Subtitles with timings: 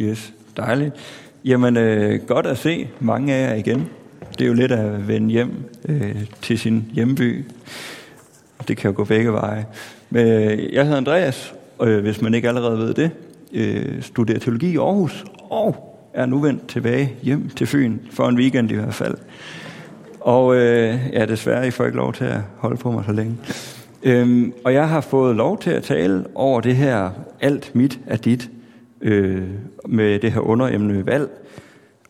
[0.00, 0.94] Yes, dejligt.
[1.44, 3.88] Jamen, øh, godt at se mange af jer igen.
[4.38, 5.50] Det er jo lidt at vende hjem
[5.88, 7.44] øh, til sin hjemby.
[8.68, 9.66] Det kan jo gå begge veje.
[10.10, 13.10] Men, øh, jeg hedder Andreas, og øh, hvis man ikke allerede ved det,
[13.52, 18.38] øh, studerer teologi i Aarhus, og er nu vendt tilbage hjem til Fyn, for en
[18.38, 19.14] weekend i hvert fald.
[20.20, 23.36] Og øh, ja, desværre, I får ikke lov til at holde på mig så længe.
[24.02, 28.16] Øhm, og jeg har fået lov til at tale over det her alt mit er
[28.16, 28.50] dit,
[29.04, 29.42] øh,
[29.86, 31.30] med det her underemne valg.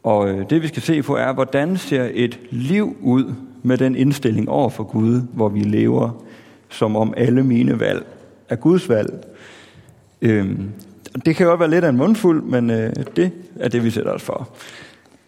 [0.03, 3.97] Og øh, det vi skal se på er, hvordan ser et liv ud med den
[3.97, 6.25] indstilling over for Gud, hvor vi lever,
[6.69, 8.07] som om alle mine valg
[8.49, 9.25] er Guds valg.
[10.23, 10.51] Øh,
[11.27, 14.13] det kan jo være lidt af en mundfuld, men øh, det er det, vi sætter
[14.13, 14.49] os for.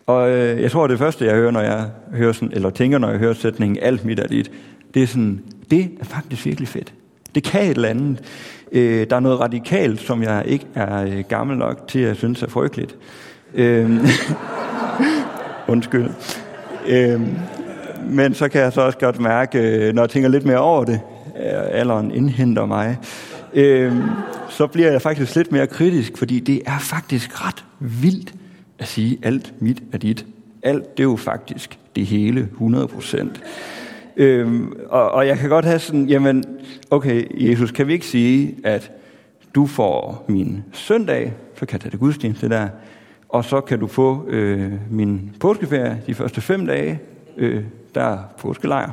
[0.07, 3.11] Og øh, jeg tror, det første, jeg hører, når jeg hører sådan, eller tænker, når
[3.11, 4.51] jeg hører sætningen, alt mit er dit,
[4.95, 6.93] det er sådan, det er faktisk virkelig fedt.
[7.35, 8.23] Det kan et eller andet.
[8.73, 12.43] Øh, der er noget radikalt, som jeg ikke er øh, gammel nok til at synes
[12.43, 12.97] er frygteligt.
[13.55, 13.91] Øh,
[15.69, 16.11] undskyld.
[16.89, 17.21] Øh,
[18.11, 20.85] men så kan jeg så også godt mærke, øh, når jeg tænker lidt mere over
[20.85, 21.01] det,
[21.37, 22.99] øh, alderen indhenter mig,
[23.55, 23.93] øh,
[24.49, 28.35] så bliver jeg faktisk lidt mere kritisk, fordi det er faktisk ret vildt
[28.79, 30.27] at sige, alt mit er dit.
[30.63, 33.43] Alt, det er jo faktisk det hele, 100 procent.
[34.17, 36.45] Øhm, og, og jeg kan godt have sådan, jamen,
[36.91, 38.93] okay, Jesus, kan vi ikke sige, at
[39.55, 42.69] du får min søndag, så kan jeg tage det gudstjeneste der,
[43.29, 47.01] og så kan du få øh, min påskeferie de første fem dage,
[47.37, 47.63] øh,
[47.95, 48.91] der er påskelejr.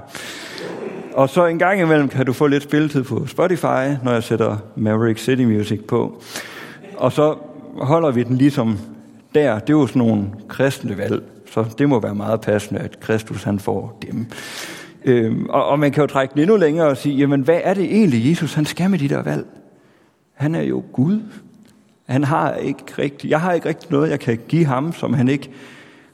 [1.14, 4.58] Og så en gang imellem kan du få lidt spilletid på Spotify, når jeg sætter
[4.76, 6.22] Maverick City Music på.
[6.98, 7.36] Og så
[7.78, 8.78] holder vi den ligesom
[9.36, 9.60] der.
[9.60, 13.44] Det er jo sådan nogle kristne valg, så det må være meget passende, at Kristus
[13.44, 14.26] han får dem.
[15.06, 17.74] Øhm, og, og man kan jo trække den endnu længere og sige, jamen hvad er
[17.74, 19.46] det egentlig, Jesus han skal med de der valg?
[20.34, 21.22] Han er jo Gud.
[22.08, 25.28] Han har ikke rigtig, jeg har ikke rigtig noget, jeg kan give ham, som han
[25.30, 25.50] ikke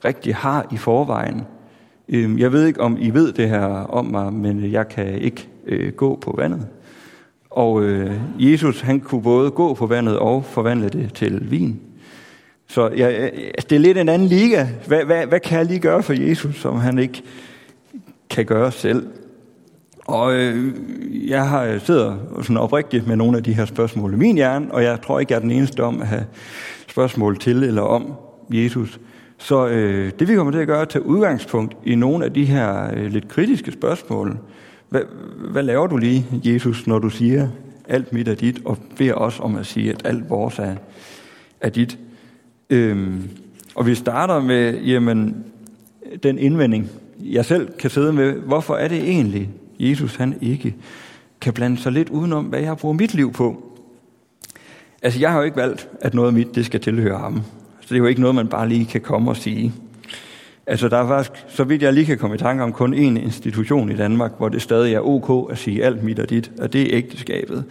[0.04, 1.42] rigtig har i forvejen.
[2.08, 5.48] Øhm, jeg ved ikke, om I ved det her om mig, men jeg kan ikke
[5.66, 6.66] øh, gå på vandet.
[7.50, 11.80] Og øh, Jesus, han kunne både gå på vandet og forvandle det til vin.
[12.68, 14.66] Så ja, det er lidt en anden liga.
[14.86, 17.22] Hvad, hvad, hvad kan jeg lige gøre for Jesus, som han ikke
[18.30, 19.06] kan gøre selv.
[20.06, 20.74] Og øh,
[21.28, 24.74] jeg har øh, sidder sådan oprigtigt med nogle af de her spørgsmål i min hjerne,
[24.74, 26.24] og jeg tror ikke, jeg er den eneste om at have
[26.88, 28.12] spørgsmål til eller om
[28.50, 29.00] Jesus.
[29.38, 32.32] Så øh, det vi kommer til at gøre, er at tage udgangspunkt i nogle af
[32.32, 34.38] de her øh, lidt kritiske spørgsmål.
[34.88, 35.00] Hvad,
[35.50, 37.48] hvad laver du lige, Jesus, når du siger,
[37.88, 40.74] alt mit er dit, og beder os om at sige, at alt vores er,
[41.60, 41.98] er dit?
[42.70, 43.28] Øhm,
[43.74, 45.44] og vi starter med, jamen,
[46.22, 46.90] den indvending,
[47.24, 50.74] jeg selv kan sidde med, hvorfor er det egentlig, Jesus han ikke
[51.40, 53.62] kan blande sig lidt udenom, hvad jeg bruger mit liv på.
[55.02, 57.42] Altså, jeg har jo ikke valgt, at noget af mit, det skal tilhøre ham.
[57.80, 59.72] Så det er jo ikke noget, man bare lige kan komme og sige.
[60.66, 63.24] Altså, der er faktisk, så vidt jeg lige kan komme i tanke om, kun én
[63.24, 66.72] institution i Danmark, hvor det stadig er ok at sige alt mit og dit, og
[66.72, 67.64] det er ægteskabet.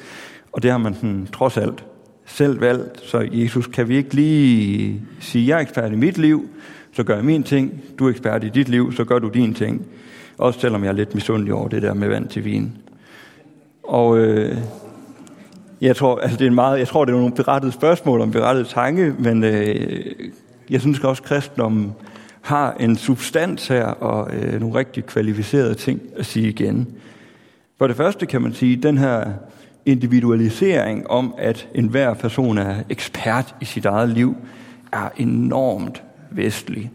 [0.52, 1.84] Og det har man sådan, trods alt
[2.26, 3.02] selv valgt.
[3.02, 6.50] Så Jesus, kan vi ikke lige sige, jeg er ekspert i mit liv,
[6.92, 7.82] så gør jeg min ting.
[8.00, 9.86] Du er ekspert i dit liv, så gør du din ting.
[10.38, 12.78] Også selvom jeg er lidt misundelig over det der med vand til vin.
[13.84, 14.58] Og øh,
[15.82, 18.32] jeg, tror, altså det er en meget, jeg tror, det er nogle berettede spørgsmål om
[18.32, 20.06] berettede tanke, men øh,
[20.70, 21.94] jeg synes også, at kristendommen
[22.42, 26.88] har en substans her og øh, nogle rigtig kvalificerede ting at sige igen.
[27.78, 29.26] For det første kan man sige, at den her
[29.86, 34.36] individualisering om, at enhver person er ekspert i sit eget liv,
[34.92, 36.92] er enormt vestlig.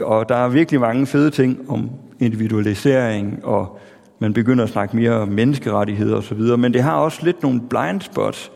[0.00, 1.90] Og der er virkelig mange fede ting om
[2.20, 3.80] individualisering, og
[4.18, 8.00] man begynder at snakke mere om menneskerettigheder osv., men det har også lidt nogle blind
[8.00, 8.52] spots.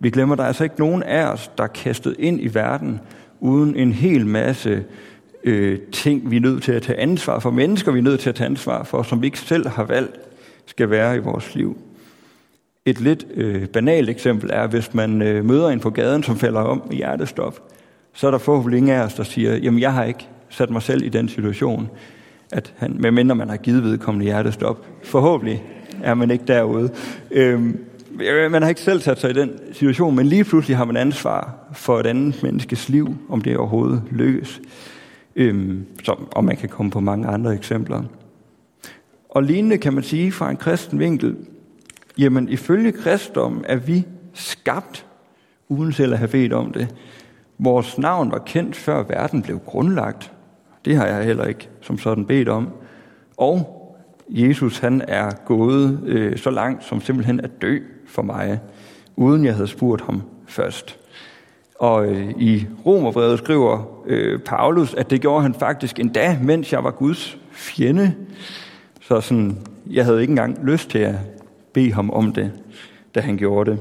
[0.00, 3.00] Vi glemmer, der er altså ikke nogen af os, der er kastet ind i verden
[3.40, 4.84] uden en hel masse
[5.44, 8.28] øh, ting, vi er nødt til at tage ansvar for, mennesker, vi er nødt til
[8.28, 10.16] at tage ansvar for, som vi ikke selv har valgt,
[10.66, 11.78] skal være i vores liv.
[12.84, 16.60] Et lidt øh, banalt eksempel er, hvis man øh, møder en på gaden, som falder
[16.60, 17.73] om i hjertestop,
[18.14, 20.82] så er der forhåbentlig ingen af os, der siger, jamen jeg har ikke sat mig
[20.82, 21.88] selv i den situation,
[22.52, 24.86] at han, medmindre man har givet vedkommende hjertestop.
[25.02, 25.62] Forhåbentlig
[26.02, 26.90] er man ikke derude.
[27.30, 27.78] Øhm,
[28.20, 30.96] øh, man har ikke selv sat sig i den situation, men lige pludselig har man
[30.96, 34.60] ansvar for et andet menneskes liv, om det overhovedet lykkes.
[35.36, 38.02] Øhm, som, og man kan komme på mange andre eksempler.
[39.28, 41.36] Og lignende kan man sige fra en kristen vinkel,
[42.18, 44.04] jamen ifølge kristendom er vi
[44.34, 45.06] skabt,
[45.68, 46.94] uden selv at have bedt om det.
[47.58, 50.32] Vores navn var kendt før verden blev grundlagt.
[50.84, 52.68] Det har jeg heller ikke som sådan bedt om.
[53.36, 53.80] Og
[54.28, 58.60] Jesus han er gået øh, så langt som simpelthen at dø for mig,
[59.16, 60.98] uden jeg havde spurgt ham først.
[61.78, 66.84] Og øh, i Romerbrevet skriver øh, Paulus, at det gjorde han faktisk endda, mens jeg
[66.84, 68.14] var Guds fjende.
[69.00, 69.58] Så sådan,
[69.90, 71.14] jeg havde ikke engang lyst til at
[71.72, 72.52] bede ham om det,
[73.14, 73.80] da han gjorde det.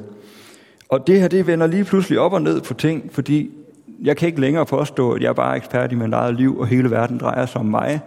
[0.89, 3.51] Og det her, det vender lige pludselig op og ned på ting, fordi
[4.01, 6.67] jeg kan ikke længere påstå, at jeg er bare ekspert i mit eget liv, og
[6.67, 8.01] hele verden drejer sig om mig.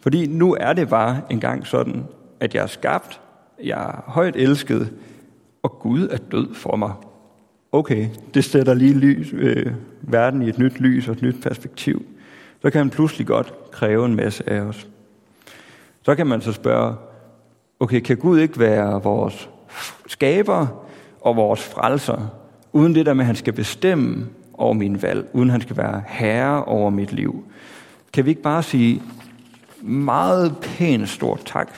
[0.00, 2.04] Fordi nu er det bare engang sådan,
[2.40, 3.20] at jeg er skabt,
[3.62, 4.92] jeg er højt elsket,
[5.62, 6.92] og Gud er død for mig.
[7.72, 12.06] Okay, det sætter lige lys, øh, verden i et nyt lys og et nyt perspektiv.
[12.62, 14.88] Så kan man pludselig godt kræve en masse af os.
[16.02, 16.94] Så kan man så spørge,
[17.80, 19.50] okay, kan Gud ikke være vores
[20.06, 20.66] skaber
[21.20, 22.28] og vores frelser,
[22.72, 24.26] uden det der med, at han skal bestemme
[24.58, 27.44] over min valg, uden han skal være herre over mit liv?
[28.12, 29.02] Kan vi ikke bare sige
[29.82, 31.68] meget pænt stort tak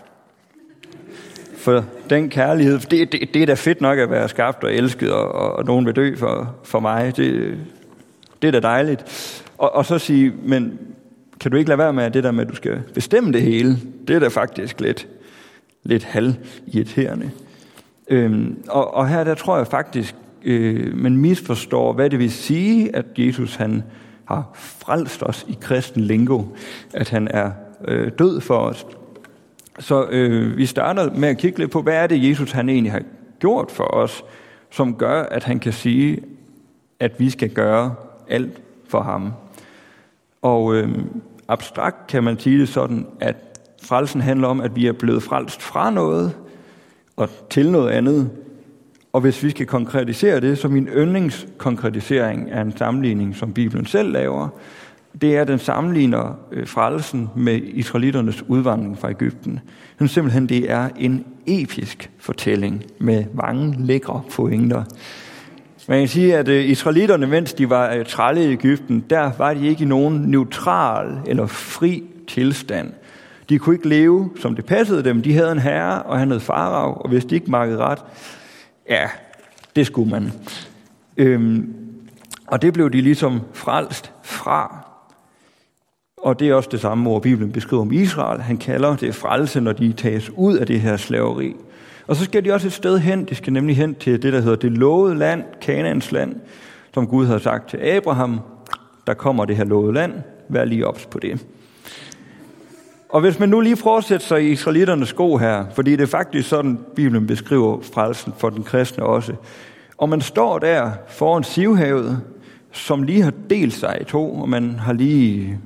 [1.56, 2.78] for den kærlighed.
[2.78, 5.64] Det, det, det er da fedt nok at være skabt og elsket, og, og, og
[5.64, 7.16] nogen vil dø for, for mig.
[7.16, 7.58] Det,
[8.42, 9.04] det er da dejligt.
[9.58, 10.78] Og, og så sige, men
[11.40, 13.78] kan du ikke lade være med det der med, at du skal bestemme det hele?
[14.08, 15.08] Det er da faktisk lidt,
[15.82, 17.30] lidt halvirriterende.
[18.08, 22.96] Øhm, og, og her der tror jeg faktisk, øh, man misforstår, hvad det vil sige,
[22.96, 23.82] at Jesus han
[24.24, 26.42] har frelst os i kristen lingo.
[26.94, 27.50] At han er
[27.84, 28.86] øh, død for os.
[29.78, 32.92] Så øh, vi starter med at kigge lidt på, hvad er det, Jesus han egentlig
[32.92, 33.02] har
[33.38, 34.24] gjort for os,
[34.70, 36.18] som gør, at han kan sige,
[37.00, 37.94] at vi skal gøre
[38.28, 39.32] alt for ham.
[40.42, 40.88] Og øh,
[41.48, 43.36] abstrakt kan man sige det sådan, at
[43.82, 46.36] frelsen handler om, at vi er blevet frelst fra noget
[47.16, 48.30] og til noget andet.
[49.12, 54.12] Og hvis vi skal konkretisere det, så min yndlingskonkretisering er en sammenligning, som Bibelen selv
[54.12, 54.48] laver,
[55.20, 59.60] det er, at den sammenligner øh, frelsen med israeliternes udvandring fra Ægypten.
[59.98, 64.84] Den simpelthen, det er en episk fortælling med mange lækre pointer.
[65.88, 69.54] Man kan sige, at øh, israelitterne, mens de var øh, trælle i Ægypten, der var
[69.54, 72.92] de ikke i nogen neutral eller fri tilstand.
[73.48, 75.22] De kunne ikke leve, som det passede dem.
[75.22, 77.98] De havde en herre, og han hed farav, og hvis de ikke markede ret,
[78.88, 79.08] ja,
[79.76, 80.32] det skulle man.
[81.16, 81.74] Øhm,
[82.46, 84.84] og det blev de ligesom frelst fra.
[86.16, 88.40] Og det er også det samme ord, Bibelen beskriver om Israel.
[88.40, 91.54] Han kalder det frelse, når de tages ud af det her slaveri.
[92.06, 93.24] Og så skal de også et sted hen.
[93.24, 96.36] De skal nemlig hen til det, der hedder det lovede land, Kanaans land,
[96.94, 98.40] som Gud havde sagt til Abraham.
[99.06, 100.12] Der kommer det her lovede land.
[100.48, 101.46] Vær lige ops på det.
[103.08, 106.48] Og hvis man nu lige fortsætter sig i israeliternes sko her, fordi det er faktisk
[106.48, 109.32] sådan, Bibelen beskriver frelsen for den kristne også.
[109.98, 112.20] Og man står der foran Sivhavet,
[112.72, 115.58] som lige har delt sig i to, og man har lige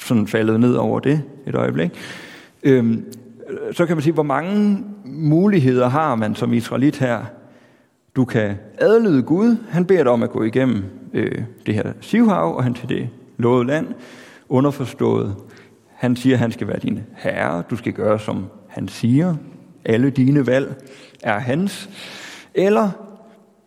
[0.00, 1.90] sådan faldet ned over det et øjeblik.
[2.62, 3.04] Øhm,
[3.72, 7.20] så kan man sige, hvor mange muligheder har man som israelit her?
[8.16, 9.56] Du kan adlyde Gud.
[9.68, 10.82] Han beder dig om at gå igennem
[11.14, 13.08] øh, det her sivhav, og han til det
[13.38, 13.86] lovede land.
[14.48, 15.34] Underforstået.
[16.00, 17.62] Han siger, at han skal være din herre.
[17.70, 19.34] Du skal gøre, som han siger.
[19.84, 20.74] Alle dine valg
[21.22, 21.90] er hans.
[22.54, 22.90] Eller,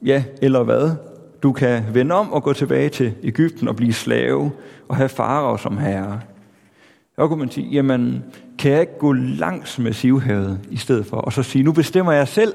[0.05, 0.91] ja, eller hvad?
[1.43, 4.51] Du kan vende om og gå tilbage til Ægypten og blive slave
[4.89, 6.19] og have farao som herre.
[7.15, 8.23] Så kunne man sige, jamen,
[8.59, 11.17] kan jeg ikke gå langs med sivhavet i stedet for?
[11.17, 12.53] Og så sige, nu bestemmer jeg selv,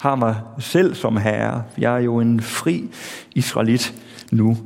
[0.00, 1.62] har mig selv som herre.
[1.78, 2.90] Jeg er jo en fri
[3.34, 3.94] israelit
[4.30, 4.56] nu.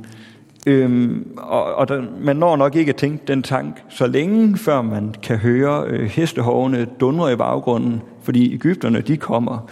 [0.67, 4.81] Øhm, og og der, man når nok ikke at tænke den tank så længe, før
[4.81, 9.69] man kan høre øh, hestehovene dundre i baggrunden, fordi Ægypterne de kommer.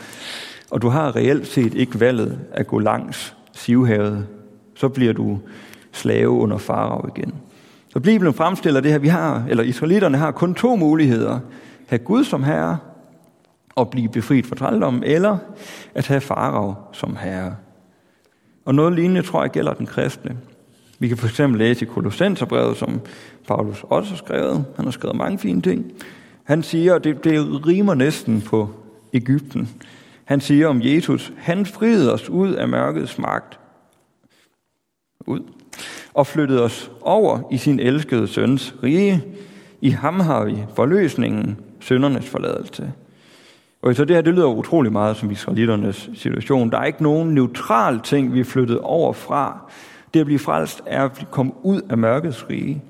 [0.71, 4.27] Og du har reelt set ikke valget at gå langs Sivhavet.
[4.75, 5.39] Så bliver du
[5.91, 7.33] slave under farao igen.
[7.89, 11.39] Så Bibelen fremstiller det her, vi har, eller israelitterne har kun to muligheder.
[11.87, 12.77] Have Gud som herre
[13.75, 15.37] og blive befriet fra trældommen, eller
[15.95, 17.55] at have farao som herre.
[18.65, 20.37] Og noget lignende tror jeg gælder den kristne.
[20.99, 23.01] Vi kan for eksempel læse i Kolossenserbrevet, som
[23.47, 24.65] Paulus også har skrevet.
[24.75, 25.91] Han har skrevet mange fine ting.
[26.43, 28.69] Han siger, og det, det rimer næsten på
[29.13, 29.69] Ægypten.
[30.25, 33.59] Han siger om Jesus, han friede os ud af mørkets magt.
[35.27, 35.39] Ud
[36.13, 39.23] og flyttede os over i sin elskede søns rige.
[39.81, 42.91] I ham har vi forløsningen, søndernes forladelse.
[43.81, 46.71] Og så det her, det lyder utrolig meget som israeliternes situation.
[46.71, 49.71] Der er ikke nogen neutral ting, vi er flyttet over fra.
[50.15, 52.81] Det at blive frelst er at komme ud af mørkets rige.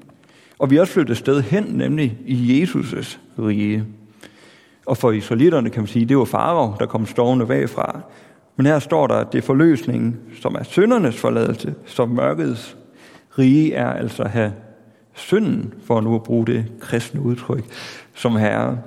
[0.60, 3.86] Og vi er også flyttet sted hen, nemlig i Jesus' rige.
[4.86, 8.00] Og for israelitterne kan man sige, det var farer, der kom stående bagfra.
[8.56, 12.78] Men her står der, at det er forløsningen, som er syndernes forladelse, som mørkets
[13.40, 14.54] rige er altså at have
[15.14, 17.64] synden, for nu at bruge det kristne udtryk,
[18.14, 18.78] som herre.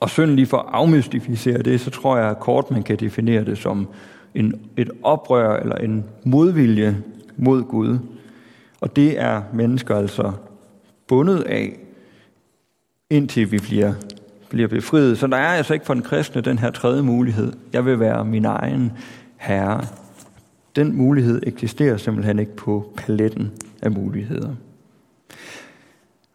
[0.00, 3.44] Og synden lige for at afmystificere det, så tror jeg at kort man kan definere
[3.44, 3.88] det som
[4.34, 6.96] en, et oprør eller en modvilje
[7.36, 7.98] mod Gud.
[8.80, 10.32] Og det er mennesker altså
[11.08, 11.78] bundet af,
[13.10, 13.92] indtil vi bliver,
[14.48, 15.18] bliver befriet.
[15.18, 17.52] Så der er altså ikke for en kristne den her tredje mulighed.
[17.72, 18.92] Jeg vil være min egen
[19.36, 19.84] herre.
[20.76, 24.54] Den mulighed eksisterer simpelthen ikke på paletten af muligheder.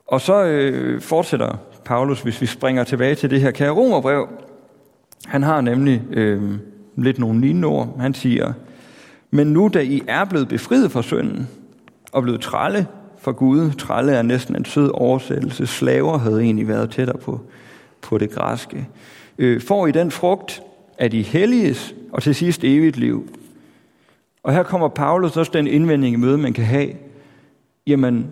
[0.08, 4.27] Og så øh, fortsætter Paulus, hvis vi springer tilbage til det her kære romerbrev.
[5.25, 6.60] Han har nemlig øh,
[6.96, 8.00] lidt nogle lignende ord.
[8.00, 8.53] Han siger,
[9.32, 11.48] men nu da I er blevet befriet fra synden
[12.12, 16.92] og blevet trælle for Gud, trælle er næsten en sød oversættelse, slaver havde egentlig været
[16.92, 17.42] tættere på,
[18.02, 18.88] på det græske,
[19.38, 20.62] øh, får I den frugt
[21.00, 23.30] at I helliges og til sidst evigt liv.
[24.44, 26.90] Og her kommer Paulus også den indvending i møde, man kan have.
[27.88, 28.28] Jamen,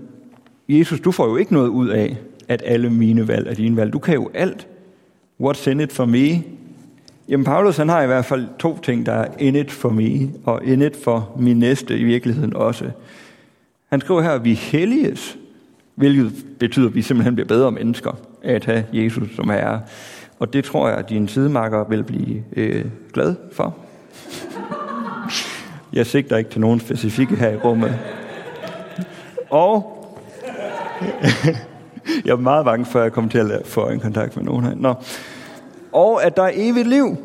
[0.70, 3.94] Jesus, du får jo ikke noget ud af, at alle mine valg er dine valg.
[3.94, 4.68] Du kan jo alt.
[5.44, 6.44] What's in it for me?
[7.30, 10.30] Jamen, Paulus han har i hvert fald to ting, der er in it for me,
[10.46, 12.92] og in it for min næste i virkeligheden også.
[13.90, 15.38] Han skriver her, at vi helliges,
[15.96, 18.12] hvilket betyder, at vi simpelthen bliver bedre mennesker
[18.44, 19.82] af at have Jesus som herre.
[20.40, 23.76] Og det tror jeg, at dine sidemarker vil blive øh, glad for.
[25.94, 28.00] Jeg sigter ikke til nogen specifikke her i rummet.
[29.50, 29.94] Og
[32.26, 34.64] jeg er meget bange for, at jeg kommer til at få en kontakt med nogen
[34.64, 34.76] her.
[34.76, 34.94] Nå.
[35.92, 37.18] Og at der er evigt liv.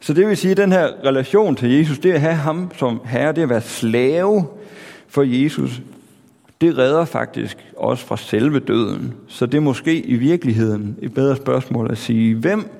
[0.00, 3.00] Så det vil sige, at den her relation til Jesus, det at have ham som
[3.04, 4.46] herre, det at være slave
[5.08, 5.82] for Jesus,
[6.60, 9.14] det redder faktisk også fra selve døden.
[9.28, 12.70] Så det er måske i virkeligheden et bedre spørgsmål at sige, hvem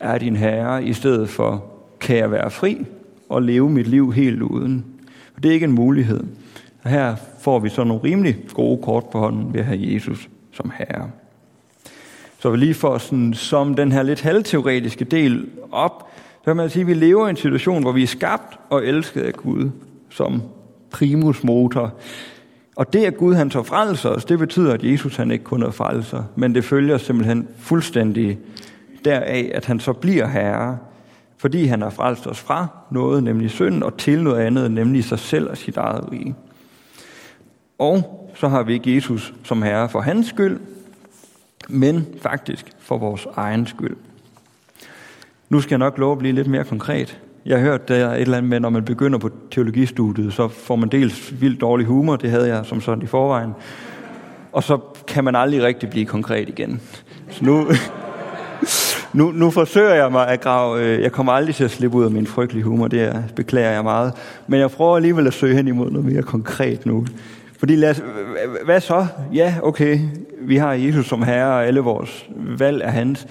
[0.00, 1.64] er din herre, i stedet for,
[2.00, 2.86] kan jeg være fri
[3.28, 4.84] og leve mit liv helt uden?
[5.36, 6.20] Og det er ikke en mulighed.
[6.82, 10.28] Og her får vi så nogle rimelig gode kort på hånden ved at have Jesus
[10.52, 11.10] som herre.
[12.42, 16.70] Så vi lige får sådan, som den her lidt halvteoretiske del op, så kan man
[16.70, 19.70] sige, at vi lever i en situation, hvor vi er skabt og elsket af Gud
[20.10, 20.42] som
[20.90, 21.94] primus motor.
[22.76, 25.62] Og det, at Gud han så frelser os, det betyder, at Jesus han ikke kun
[25.62, 28.38] er frelser, men det følger simpelthen fuldstændig
[29.04, 30.78] deraf, at han så bliver herre,
[31.38, 35.18] fordi han har frelst os fra noget, nemlig synd, og til noget andet, nemlig sig
[35.18, 36.34] selv og sit eget rige.
[37.78, 40.58] Og så har vi ikke Jesus som herre for hans skyld,
[41.68, 43.96] men faktisk for vores egen skyld.
[45.48, 47.18] Nu skal jeg nok love at blive lidt mere konkret.
[47.46, 50.48] Jeg har hørt, der er et eller andet med, når man begynder på teologistudiet, så
[50.48, 53.52] får man dels vildt dårlig humor, det havde jeg som sådan i forvejen,
[54.52, 56.80] og så kan man aldrig rigtig blive konkret igen.
[57.30, 57.66] Så nu,
[59.18, 62.04] nu, nu forsøger jeg mig at grave, øh, jeg kommer aldrig til at slippe ud
[62.04, 64.12] af min frygtelige humor, det beklager jeg meget,
[64.46, 67.06] men jeg prøver alligevel at søge hen imod noget mere konkret nu.
[67.62, 68.02] Fordi lad os,
[68.64, 69.06] hvad så?
[69.32, 69.98] Ja, okay,
[70.38, 73.26] vi har Jesus som herre, og alle vores valg er hans.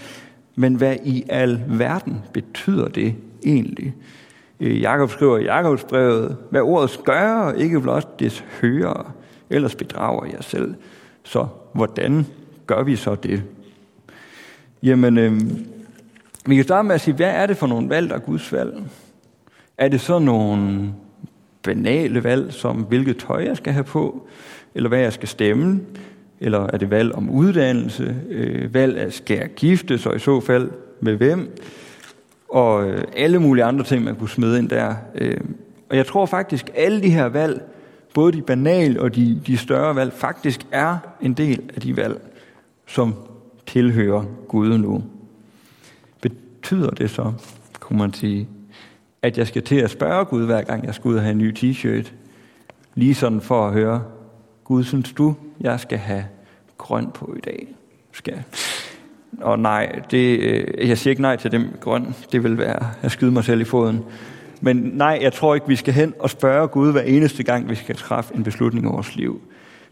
[0.56, 3.94] Men hvad i al verden betyder det egentlig?
[4.60, 9.14] Øh, Jakob skriver i Jakobs brevet, hvad ordet gør, ikke blot det hører,
[9.50, 10.76] ellers bedrager jeg selv.
[11.24, 12.26] Så hvordan
[12.68, 13.44] gør vi så det?
[14.84, 15.42] Jamen, øh,
[16.46, 18.54] vi kan starte med at sige, hvad er det for nogle valg, der er Guds
[18.54, 18.84] valg?
[19.78, 20.94] Er det så nogle
[21.64, 24.28] banale valg, som hvilket tøj jeg skal have på,
[24.76, 25.82] eller hvad jeg skal stemme,
[26.40, 30.40] eller er det valg om uddannelse, øh, valg af skal jeg gifte, så i så
[30.40, 31.58] fald med hvem,
[32.50, 34.96] og øh, alle mulige andre ting, man kunne smide ind der.
[35.16, 35.38] Øh.
[35.90, 37.62] Og jeg tror faktisk, alle de her valg,
[38.14, 42.22] både de banale og de, de større valg, faktisk er en del af de valg,
[42.88, 43.16] som
[43.68, 45.04] tilhører Gud nu.
[46.22, 47.34] Betyder det så,
[47.80, 48.48] kunne man sige,
[49.22, 51.38] at jeg skal til at spørge Gud, hver gang jeg skal ud og have en
[51.38, 52.12] ny t-shirt.
[52.96, 54.04] Lige sådan for at høre,
[54.64, 56.26] Gud, synes du, jeg skal have
[56.78, 57.68] grøn på i dag?
[58.12, 58.44] Skal
[59.42, 62.16] og nej, det, øh, jeg siger ikke nej til dem grøn.
[62.32, 64.04] Det vil være at skyde mig selv i foden.
[64.62, 67.76] Men nej, jeg tror ikke, vi skal hen og spørge Gud hver eneste gang, vi
[67.76, 69.42] skal træffe en beslutning i vores liv.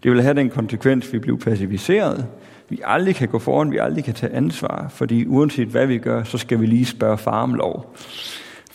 [0.03, 2.25] Det vil have den konsekvens, at vi bliver passiviseret.
[2.69, 6.24] Vi aldrig kan gå foran, vi aldrig kan tage ansvar, fordi uanset hvad vi gør,
[6.24, 7.95] så skal vi lige spørge far om lov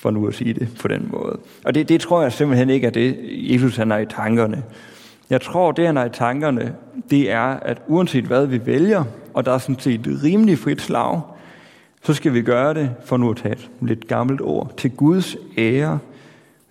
[0.05, 1.39] for nu at sige det på den måde.
[1.65, 4.63] Og det, det tror jeg simpelthen ikke er det, Jesus han er i tankerne.
[5.31, 6.75] Jeg tror, det han er i tankerne,
[7.11, 10.81] det er, at uanset hvad vi vælger, og der er sådan set et rimelig frit
[10.81, 11.21] slag,
[12.03, 15.37] så skal vi gøre det, for nu at tage et lidt gammelt ord, til Guds
[15.59, 15.99] ære.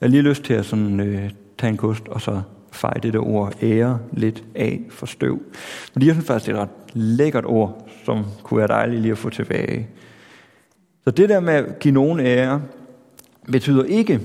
[0.02, 3.14] Jeg har lige lyst til at sådan, øh, tage en kost, og så feje det
[3.14, 5.42] der ord ære lidt af for støv.
[5.94, 9.12] Men jeg synes faktisk, det er et ret lækkert ord, som kunne være dejligt lige
[9.12, 9.88] at få tilbage.
[11.04, 12.62] Så det der med at give nogen ære,
[13.52, 14.20] betyder ikke,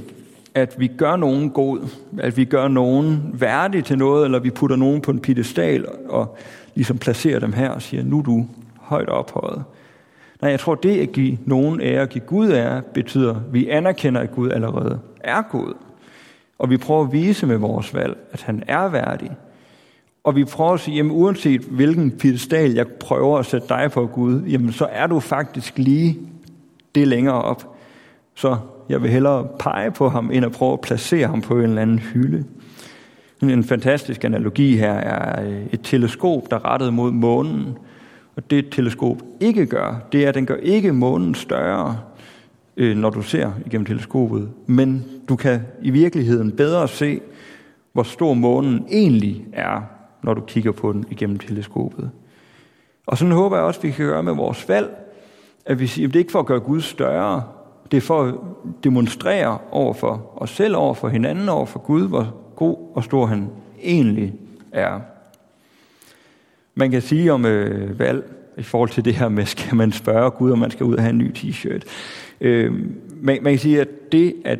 [0.55, 4.77] at vi gør nogen god, at vi gør nogen værdig til noget, eller vi putter
[4.77, 6.37] nogen på en piedestal og
[6.75, 8.47] ligesom placerer dem her og siger, nu er du
[8.77, 9.65] højt ophøjet.
[10.43, 13.69] Nej, jeg tror, det at give nogen ære, at give Gud ære, betyder, at vi
[13.69, 15.75] anerkender, at Gud allerede er god.
[16.59, 19.31] Og vi prøver at vise med vores valg, at han er værdig.
[20.25, 24.07] Og vi prøver at sige, jamen uanset hvilken pedestal jeg prøver at sætte dig på
[24.07, 26.19] Gud, jamen så er du faktisk lige
[26.95, 27.77] det længere op.
[28.35, 28.57] Så
[28.88, 31.83] jeg vil hellere pege på ham, end at prøve at placere ham på en eller
[31.83, 32.45] anden hylde.
[33.42, 37.78] En fantastisk analogi her er øh, et teleskop, der er rettet mod månen.
[38.37, 41.99] Og det et teleskop ikke gør, det er, at den gør ikke månen større,
[42.76, 44.49] øh, når du ser igennem teleskopet.
[44.66, 47.21] Men du kan i virkeligheden bedre se,
[47.92, 49.80] hvor stor månen egentlig er,
[50.23, 52.11] når du kigger på den igennem teleskopet.
[53.07, 54.97] Og sådan håber jeg også, at vi kan gøre med vores valg,
[55.66, 57.42] at vi siger, at det er ikke for at gøre Gud større,
[57.90, 58.35] det er for at
[58.85, 63.26] demonstrere over for os selv, over for hinanden, over for Gud, hvor god og stor
[63.26, 63.49] han
[63.83, 64.35] egentlig
[64.73, 65.00] er.
[66.75, 70.30] Man kan sige om øh, valg, i forhold til det her med, skal man spørge
[70.30, 71.83] Gud, om man skal ud og have en ny t-shirt.
[72.40, 72.73] Øh,
[73.21, 74.59] man, man kan sige, at det, at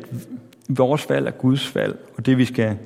[0.69, 2.77] vores valg er Guds valg, og det vi skal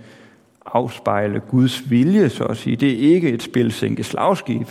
[0.65, 4.67] afspejle Guds vilje, så at sige, det er ikke et spil sænke slagskib,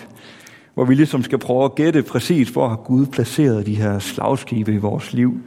[0.74, 4.74] hvor vi ligesom skal prøve at gætte præcis, hvor har Gud placeret de her slagskibe
[4.74, 5.40] i vores liv,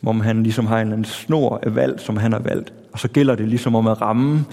[0.00, 2.72] hvor han ligesom har en eller anden snor af valg, som han har valgt.
[2.92, 4.44] Og så gælder det ligesom om at ramme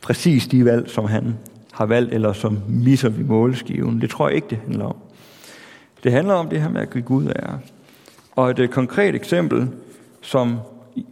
[0.00, 1.34] præcis de valg, som han
[1.72, 4.00] har valgt, eller som misser vi målskiven.
[4.00, 4.96] Det tror jeg ikke, det handler om.
[6.04, 7.58] Det handler om det her med at give Gud ære.
[8.36, 9.68] Og et øh, konkret eksempel,
[10.20, 10.58] som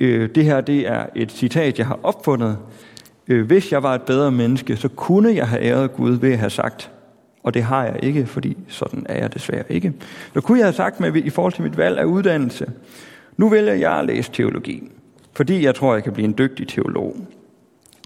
[0.00, 2.59] øh, det her, det er et citat, jeg har opfundet.
[3.28, 6.38] Øh, hvis jeg var et bedre menneske, så kunne jeg have æret Gud ved at
[6.38, 6.90] have sagt,
[7.43, 9.93] og det har jeg ikke, fordi sådan er jeg desværre ikke.
[10.35, 12.67] Så kunne jeg have sagt med i forhold til mit valg af uddannelse,
[13.37, 14.91] nu vælger jeg at læse teologi,
[15.33, 17.17] fordi jeg tror, jeg kan blive en dygtig teolog.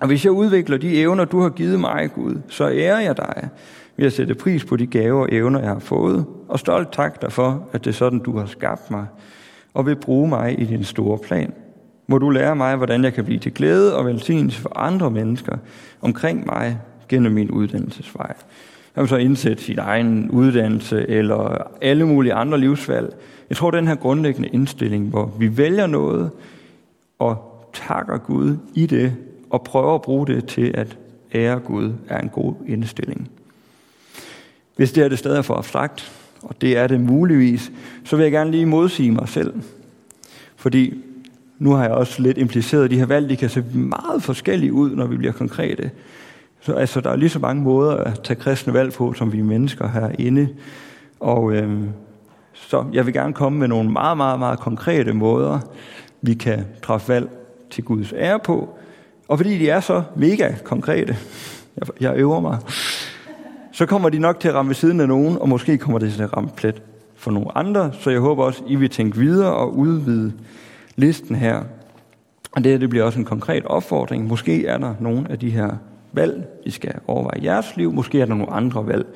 [0.00, 3.48] Og hvis jeg udvikler de evner, du har givet mig, Gud, så ærer jeg dig
[3.96, 7.22] ved at sætte pris på de gaver og evner, jeg har fået, og stolt tak
[7.22, 9.06] dig for, at det er sådan, du har skabt mig,
[9.74, 11.52] og vil bruge mig i din store plan.
[12.06, 15.56] Må du lære mig, hvordan jeg kan blive til glæde og velsignelse for andre mennesker
[16.00, 16.78] omkring mig
[17.08, 18.34] gennem min uddannelsesvej.
[18.96, 23.16] Jeg vil så indsætte sin egen uddannelse eller alle mulige andre livsvalg.
[23.48, 26.30] Jeg tror, den her grundlæggende indstilling, hvor vi vælger noget
[27.18, 29.14] og takker Gud i det,
[29.50, 30.98] og prøver at bruge det til at
[31.34, 33.30] ære Gud, er en god indstilling.
[34.76, 37.72] Hvis det er det stadig for abstrakt, og det er det muligvis,
[38.04, 39.54] så vil jeg gerne lige modsige mig selv.
[40.56, 40.94] Fordi
[41.58, 44.72] nu har jeg også lidt impliceret, at de her valg de kan se meget forskellige
[44.72, 45.90] ud, når vi bliver konkrete.
[46.60, 49.42] Så altså, der er lige så mange måder at tage kristne valg på, som vi
[49.42, 50.48] mennesker herinde.
[51.20, 51.80] Og øh,
[52.54, 55.58] så jeg vil gerne komme med nogle meget, meget, meget konkrete måder,
[56.22, 57.28] vi kan træffe valg
[57.70, 58.68] til Guds ære på.
[59.28, 61.16] Og fordi de er så mega konkrete,
[61.76, 62.58] jeg, jeg øver mig,
[63.72, 66.12] så kommer de nok til at ramme ved siden af nogen, og måske kommer det
[66.12, 66.82] til at ramme plet
[67.16, 67.90] for nogle andre.
[67.92, 70.32] Så jeg håber også, I vil tænke videre og udvide
[70.96, 71.62] listen her.
[72.52, 74.26] Og det, det bliver også en konkret opfordring.
[74.26, 75.70] Måske er der nogle af de her
[76.12, 77.92] valg, I skal overveje jeres liv.
[77.92, 79.06] Måske er der nogle andre valg.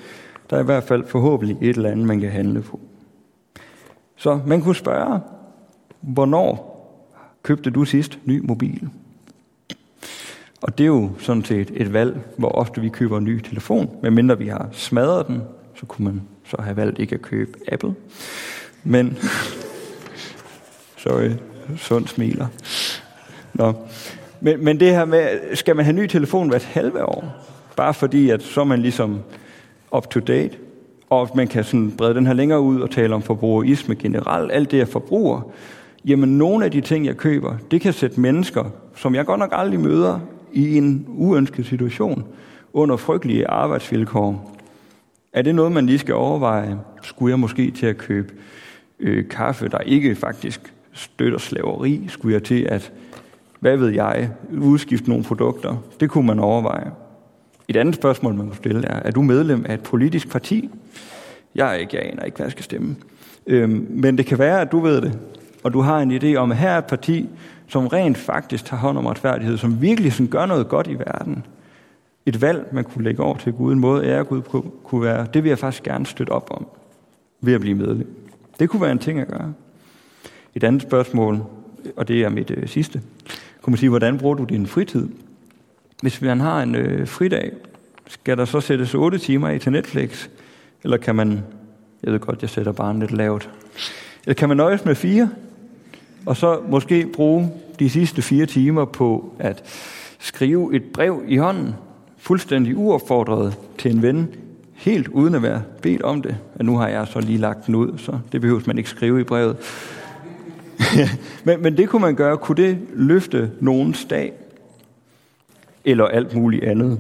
[0.50, 2.81] Der er i hvert fald forhåbentlig et eller andet, man kan handle på.
[4.16, 5.20] Så man kunne spørge,
[6.00, 6.70] hvornår
[7.42, 8.88] købte du sidst ny mobil?
[10.62, 13.98] Og det er jo sådan set et valg, hvor ofte vi køber en ny telefon.
[14.03, 15.42] Medmindre vi har smadret den,
[15.74, 17.94] så kunne man så have valgt ikke at købe Apple.
[18.85, 19.18] Men,
[21.05, 21.31] sorry,
[21.76, 22.46] sund smiler.
[23.55, 23.72] Nå.
[24.40, 27.24] Men, men det her med, skal man have ny telefon hvert halve år?
[27.76, 29.20] Bare fordi, at så er man ligesom
[29.96, 30.57] up to date.
[31.11, 34.53] Og man kan sådan brede den her længere ud og tale om forbrugerisme generelt.
[34.53, 35.40] Alt det, jeg forbruger.
[36.05, 38.64] Jamen, nogle af de ting, jeg køber, det kan sætte mennesker,
[38.96, 40.20] som jeg godt nok aldrig møder,
[40.53, 42.24] i en uønsket situation
[42.72, 44.57] under frygtelige arbejdsvilkår.
[45.33, 46.79] Er det noget, man lige skal overveje?
[47.03, 48.35] Skulle jeg måske til at købe
[49.00, 52.05] øh, kaffe, der ikke faktisk støtter slaveri?
[52.09, 52.92] Skulle jeg til at,
[53.60, 55.76] hvad ved jeg, udskifte nogle produkter?
[56.00, 56.90] Det kunne man overveje.
[57.68, 60.70] Et andet spørgsmål, man kunne stille er, er du medlem af et politisk parti?
[61.54, 62.96] Jeg er ikke, jeg aner ikke, hvad jeg skal stemme.
[63.46, 65.18] Øhm, men det kan være, at du ved det,
[65.62, 67.28] og du har en idé om, at her er et parti,
[67.68, 71.46] som rent faktisk tager hånd om retfærdighed, som virkelig sådan gør noget godt i verden.
[72.26, 74.42] Et valg, man kunne lægge over til Gud, en måde ære Gud
[74.84, 76.66] kunne være, det vil jeg faktisk gerne støtte op om
[77.40, 78.26] ved at blive medlem.
[78.58, 79.52] Det kunne være en ting at gøre.
[80.54, 81.42] Et andet spørgsmål,
[81.96, 83.02] og det er mit øh, sidste,
[83.62, 85.08] kunne man sige, hvordan bruger du din fritid?
[86.02, 87.52] Hvis man har en øh, fridag,
[88.06, 90.28] skal der så sættes 8 timer af til Netflix?
[90.84, 91.42] Eller kan man,
[92.02, 93.50] jeg ved godt, jeg sætter bare lidt lavt,
[94.24, 95.30] eller kan man nøjes med fire?
[96.26, 99.62] og så måske bruge de sidste fire timer på at
[100.18, 101.74] skrive et brev i hånden,
[102.18, 104.28] fuldstændig uopfordret til en ven,
[104.74, 106.36] helt uden at være bedt om det.
[106.58, 109.20] Og nu har jeg så lige lagt den ud, så det behøver man ikke skrive
[109.20, 109.56] i brevet.
[111.44, 112.36] men, men det kunne man gøre.
[112.36, 114.32] Kunne det løfte nogens dag?
[115.84, 116.98] eller alt muligt andet.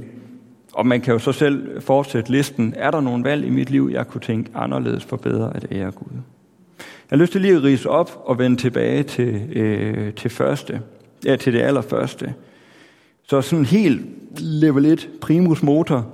[0.72, 2.74] Og man kan jo så selv fortsætte listen.
[2.76, 5.90] Er der nogle valg i mit liv, jeg kunne tænke anderledes for bedre at ære
[5.90, 6.12] Gud?
[6.78, 10.80] Jeg har lyst til lige at rise op og vende tilbage til, øh, til, første,
[11.24, 12.34] ja, til det allerførste.
[13.22, 14.02] Så sådan helt
[14.38, 16.06] level 1, primus motor.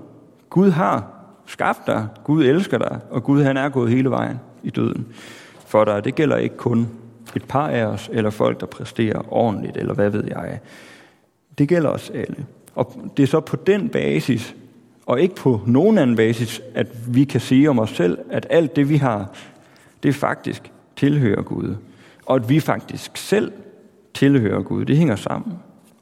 [0.51, 1.13] Gud har
[1.47, 5.07] skabt dig, Gud elsker dig, og Gud han er gået hele vejen i døden
[5.67, 6.05] for dig.
[6.05, 6.89] Det gælder ikke kun
[7.37, 10.61] et par af os, eller folk, der præsterer ordentligt, eller hvad ved jeg.
[11.59, 12.47] Det gælder os alle.
[12.75, 14.55] Og det er så på den basis,
[15.07, 18.77] og ikke på nogen anden basis, at vi kan sige om os selv, at alt
[18.77, 19.31] det, vi har,
[20.03, 21.75] det faktisk tilhører Gud.
[22.27, 23.53] Og at vi faktisk selv
[24.15, 24.85] tilhører Gud.
[24.85, 25.59] Det hænger sammen.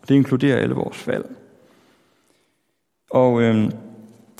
[0.08, 1.26] Det inkluderer alle vores valg.
[3.10, 3.56] Og øh,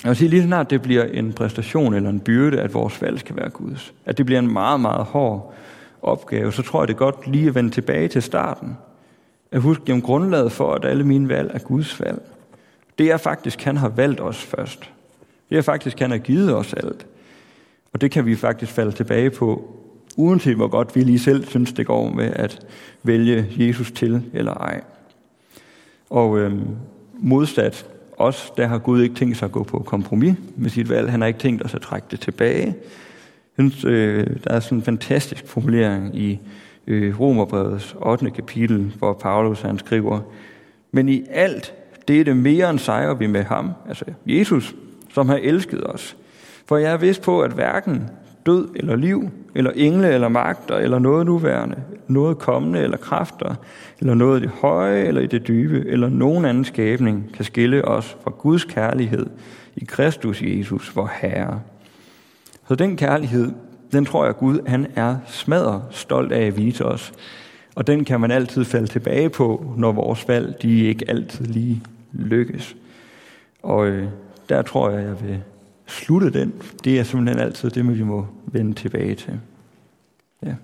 [0.05, 3.19] jeg vil sige, lige snart det bliver en præstation eller en byrde, at vores valg
[3.19, 5.55] skal være Guds, at det bliver en meget, meget hård
[6.05, 8.77] opgave, så tror jeg det er godt lige at vende tilbage til starten.
[9.53, 12.23] At huske om grundlaget for, at alle mine valg er Guds valg.
[12.99, 14.91] Det er faktisk, han har valgt os først.
[15.51, 17.07] Det er faktisk, han har givet os alt.
[17.93, 19.75] Og det kan vi faktisk falde tilbage på,
[20.17, 22.67] uanset hvor godt vi lige selv synes, det går med at
[23.03, 24.81] vælge Jesus til eller ej.
[26.11, 26.67] Og øhm,
[27.13, 27.87] modsat
[28.17, 31.11] os, der har Gud ikke tænkt sig at gå på kompromis med sit valg.
[31.11, 32.75] Han har ikke tænkt os at trække det tilbage.
[33.55, 36.41] Synes, øh, der er sådan en fantastisk formulering i
[36.87, 38.31] øh, Romerbrevets 8.
[38.31, 40.21] kapitel, hvor Paulus han skriver,
[40.93, 41.75] men i alt
[42.09, 44.75] det er det mere end sejrer vi med ham, altså Jesus,
[45.13, 46.17] som har elsket os.
[46.67, 48.11] For jeg er vist på, at hverken
[48.47, 51.77] død eller liv, eller engle eller magter, eller noget nuværende,
[52.09, 53.55] noget kommende eller kræfter,
[54.01, 57.85] eller noget i det høje eller i det dybe, eller nogen anden skabning kan skille
[57.85, 59.27] os fra Guds kærlighed
[59.77, 61.61] i Kristus Jesus, vor Herre.
[62.69, 63.53] Så den kærlighed,
[63.93, 67.13] den tror jeg Gud, han er smadret stolt af at vise os.
[67.75, 71.83] Og den kan man altid falde tilbage på, når vores valg, de ikke altid lige
[72.13, 72.77] lykkes.
[73.63, 74.09] Og øh,
[74.49, 75.43] der tror jeg, jeg vil
[75.87, 76.53] slutte den.
[76.85, 79.41] Det er simpelthen altid det, vi må vende tilbage til.
[80.43, 80.55] Ja.